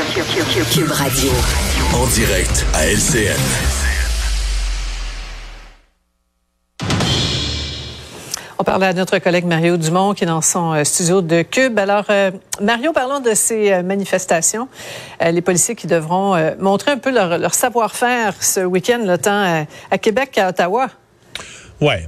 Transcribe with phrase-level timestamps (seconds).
[0.00, 1.30] Cube Radio.
[1.92, 3.36] En direct à LCN.
[8.58, 11.78] On parle à notre collègue Mario Dumont qui est dans son euh, studio de Cube.
[11.78, 12.30] Alors, euh,
[12.62, 14.68] Mario, parlons de ces euh, manifestations.
[15.20, 19.98] les policiers qui devront montrer un peu leur, leur savoir-faire ce week-end, le temps à
[19.98, 20.88] Québec qu'à Ottawa.
[21.78, 22.06] Ouais.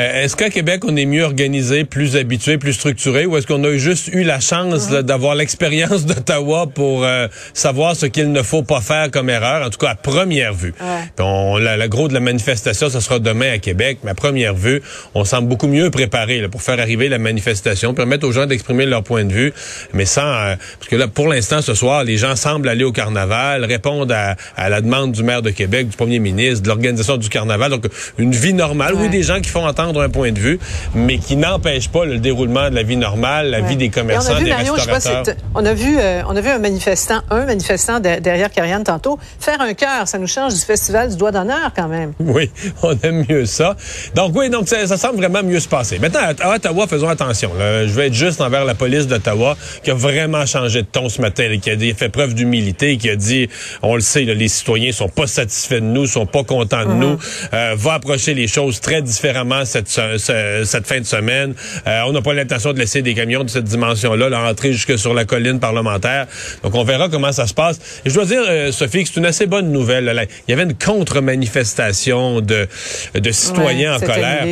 [0.00, 3.62] Euh, est-ce qu'à Québec, on est mieux organisé, plus habitué, plus structuré, ou est-ce qu'on
[3.64, 8.62] a juste eu la chance d'avoir l'expérience d'Ottawa pour euh, savoir ce qu'il ne faut
[8.62, 10.72] pas faire comme erreur, en tout cas à première vue?
[11.18, 14.54] On, la, la, gros de la manifestation, ce sera demain à Québec, mais à première
[14.54, 14.80] vue,
[15.14, 18.86] on semble beaucoup mieux préparé là, pour faire arriver la manifestation, permettre aux gens d'exprimer
[18.86, 19.52] leur point de vue,
[19.92, 20.22] mais sans...
[20.22, 24.14] Euh, parce que là, pour l'instant, ce soir, les gens semblent aller au carnaval, répondre
[24.14, 27.70] à, à, la demande du maire de Québec, du premier ministre, de l'organisation du carnaval.
[27.70, 27.84] Donc,
[28.16, 28.94] une vie normale.
[28.94, 30.58] Oui, des gens qui font entendre un point de vue,
[30.94, 34.52] mais qui n'empêche pas le déroulement de la vie normale, la vie des commerçants, des
[34.52, 35.34] restaurateurs.
[35.54, 39.60] on a vu, euh, on a vu un manifestant, un manifestant derrière Karianne tantôt, faire
[39.60, 40.06] un cœur.
[40.06, 42.12] Ça nous change du festival du doigt d'honneur quand même.
[42.20, 42.50] Oui,
[42.82, 43.76] on aime mieux ça.
[44.14, 45.98] Donc oui, donc ça, semble vraiment mieux se passer.
[45.98, 47.50] Maintenant, à, Ottawa, faisons attention.
[47.58, 51.20] Je vais être juste envers la police d'Ottawa qui a vraiment changé de ton ce
[51.20, 53.48] matin, qui a fait preuve d'humilité, qui a dit,
[53.82, 56.98] on le sait, les citoyens sont pas satisfaits de nous, sont pas contents de mm-hmm.
[56.98, 57.18] nous,
[57.54, 61.54] euh, va approcher les choses très différemment cette, cette fin de semaine.
[61.86, 64.98] Euh, on n'a pas l'intention de laisser des camions de cette dimension-là là, rentrer jusque
[64.98, 66.26] sur la colline parlementaire.
[66.62, 67.78] Donc, on verra comment ça se passe.
[68.04, 70.28] Et je dois dire, euh, Sophie, que c'est une assez bonne nouvelle.
[70.46, 72.68] Il y avait une contre-manifestation de,
[73.14, 74.46] de citoyens en colère.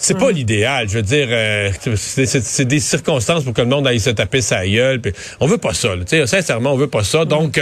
[0.00, 0.88] C'est pas l'idéal.
[0.88, 4.64] Je veux dire, euh, c'est des circonstances pour que le monde aille se taper sa
[4.64, 5.00] gueule.
[5.00, 5.96] Pis on veut pas ça.
[5.96, 7.24] Là, sincèrement, on veut pas ça.
[7.24, 7.60] Donc,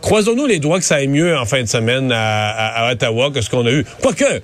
[0.00, 3.32] croisons-nous les doigts que ça aille mieux en fin de semaine à, à, à Ottawa
[3.32, 3.84] que ce qu'on a eu.
[4.00, 4.40] Quoique,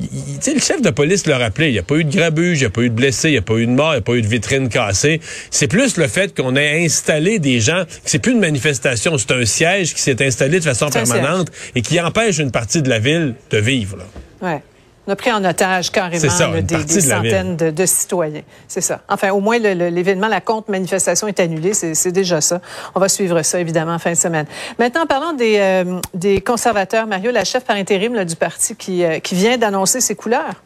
[0.00, 2.66] le chef de police l'a rappelé, il n'y a pas eu de grabuge, il n'y
[2.66, 4.02] a pas eu de blessés, il n'y a pas eu de mort, il n'y a
[4.02, 5.20] pas eu de vitrine cassée.
[5.50, 9.32] C'est plus le fait qu'on ait installé des gens, que c'est plus une manifestation, c'est
[9.32, 12.98] un siège qui s'est installé de façon permanente et qui empêche une partie de la
[12.98, 13.98] ville de vivre.
[13.98, 14.04] Là.
[14.42, 14.62] Ouais.
[15.06, 16.20] On a pris en otage carrément
[16.60, 18.42] des, centaines de, citoyens.
[18.68, 19.00] C'est ça.
[19.08, 21.72] Enfin, au moins, l'événement, la contre-manifestation est annulée.
[21.72, 22.60] C'est déjà ça.
[22.94, 24.46] On va suivre ça, évidemment, en fin de semaine.
[24.78, 29.18] Maintenant, parlant des, euh, des conservateurs, Mario, la chef par intérim du parti qui, euh,
[29.20, 30.62] qui vient d'annoncer ses couleurs.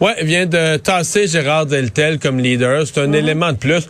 [0.00, 2.86] Oui, vient de tasser Gérard Deltel comme leader.
[2.86, 3.14] C'est un mhm.
[3.14, 3.88] élément de plus.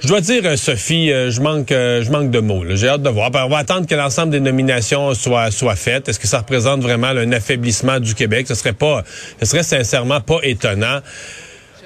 [0.00, 2.64] Je dois dire, euh, Sophie, euh, je manque, euh, je manque de mots.
[2.70, 3.30] J'ai hâte de voir.
[3.34, 6.08] On va attendre que l'ensemble des nominations soient, soient faites.
[6.08, 8.46] Est-ce que ça représente vraiment un affaiblissement du Québec?
[8.48, 9.04] Ce serait pas,
[9.40, 11.00] ce serait sincèrement pas étonnant.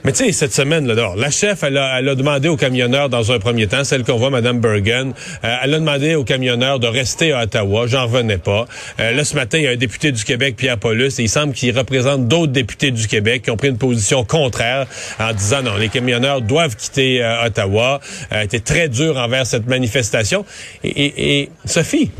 [0.04, 3.08] Mais tu sais, cette semaine, là, la chef, elle a, elle a, demandé aux camionneurs
[3.08, 6.78] dans un premier temps, celle qu'on voit, Mme Bergen, euh, elle a demandé aux camionneurs
[6.78, 7.86] de rester à Ottawa.
[7.86, 8.66] J'en revenais pas.
[9.00, 11.30] Euh, là, ce matin, il y a un député du Québec, Pierre Paulus, et il
[11.30, 14.86] semble qu'il représente d'autres députés du Québec qui ont pris une position contraire
[15.18, 18.00] en disant non, les camionneurs doivent quitter euh, Ottawa.
[18.28, 20.44] Elle a été très dur envers cette manifestation.
[20.82, 22.10] et, et, et Sophie,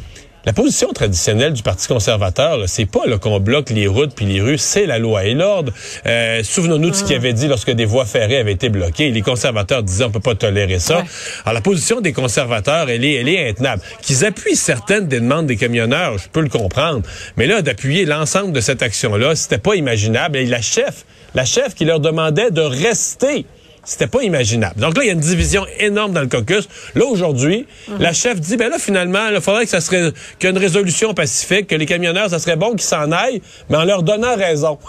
[0.47, 4.59] la position traditionnelle du Parti conservateur, c'est pas qu'on bloque les routes puis les rues,
[4.59, 5.73] c'est la loi et l'ordre.
[6.07, 9.11] Euh, Souvenons-nous de ce qu'il avait dit lorsque des voies ferrées avaient été bloquées.
[9.11, 11.03] Les conservateurs disaient on peut pas tolérer ça.
[11.45, 13.83] Alors la position des conservateurs, elle est, elle est intenable.
[14.03, 17.03] Qu'ils appuient certaines des demandes des camionneurs, je peux le comprendre.
[17.37, 20.37] Mais là, d'appuyer l'ensemble de cette action-là, c'était pas imaginable.
[20.37, 23.47] Et la chef, la chef qui leur demandait de rester
[23.85, 24.81] c'était pas imaginable.
[24.81, 26.69] Donc là, il y a une division énorme dans le caucus.
[26.95, 27.99] Là, aujourd'hui, mhm.
[28.01, 30.59] la chef dit, ben là, finalement, il faudrait que ça serait, qu'il y ait une
[30.59, 34.37] résolution pacifique, que les camionneurs, ça serait bon qu'ils s'en aillent, mais en leur donnant
[34.37, 34.79] raison.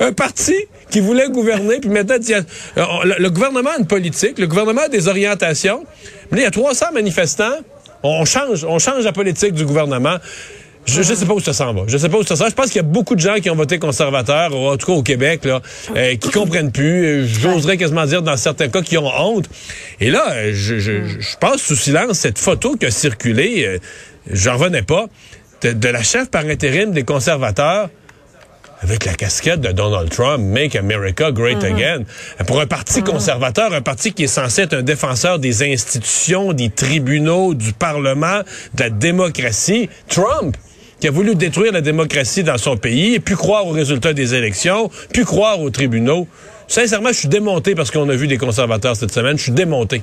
[0.00, 0.54] un, parti
[0.90, 2.42] qui voulait gouverner, puis maintenant, euh,
[3.04, 5.84] le, le, gouvernement a une politique, le gouvernement a des orientations.
[6.30, 7.56] Mais là, il y a 300 manifestants.
[8.02, 10.18] On change, on change la politique du gouvernement.
[10.86, 11.82] Je, je sais pas où ça s'en va.
[11.86, 12.50] Je sais pas où ça s'en va.
[12.50, 14.92] Je pense qu'il y a beaucoup de gens qui ont voté conservateur, en tout cas
[14.92, 15.60] au Québec, là,
[15.96, 17.26] euh, qui comprennent plus.
[17.26, 19.48] J'oserais quasiment dire dans certains cas qui ont honte.
[20.00, 23.64] Et là, je, je, je passe sous silence cette photo qui a circulé.
[23.66, 23.78] Euh,
[24.30, 25.06] J'en revenais pas.
[25.62, 27.88] De, la chef par intérim des conservateurs
[28.82, 31.74] avec la casquette de Donald Trump, Make America Great mm-hmm.
[31.74, 32.02] Again.
[32.46, 33.04] Pour un parti mm-hmm.
[33.04, 38.42] conservateur, un parti qui est censé être un défenseur des institutions, des tribunaux, du Parlement,
[38.74, 40.56] de la démocratie, Trump
[41.00, 44.34] qui a voulu détruire la démocratie dans son pays, et puis croire aux résultats des
[44.34, 46.26] élections, puis croire aux tribunaux.
[46.68, 49.38] Sincèrement, je suis démonté parce qu'on a vu des conservateurs cette semaine.
[49.38, 50.02] Je suis démonté.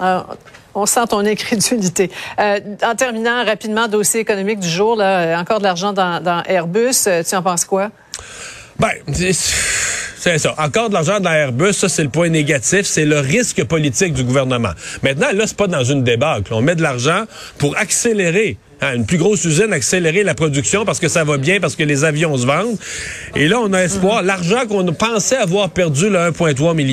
[0.00, 0.26] Ah,
[0.74, 2.10] on sent ton incrédulité.
[2.38, 7.08] Euh, en terminant rapidement, dossier économique du jour, là, encore de l'argent dans, dans Airbus.
[7.28, 7.90] Tu en penses quoi?
[8.78, 10.54] Ben, c'est ça.
[10.58, 14.24] Encore de l'argent dans Airbus, ça c'est le point négatif, c'est le risque politique du
[14.24, 14.72] gouvernement.
[15.02, 16.52] Maintenant, là, c'est pas dans une débâcle.
[16.52, 17.24] On met de l'argent
[17.58, 21.76] pour accélérer une plus grosse usine, accélérer la production parce que ça va bien, parce
[21.76, 22.76] que les avions se vendent.
[23.34, 24.22] Et là, on a espoir.
[24.22, 26.74] L'argent qu'on pensait avoir perdu, le 1,3 million